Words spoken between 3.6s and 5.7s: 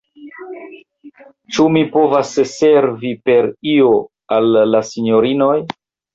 io al la sinjorinoj?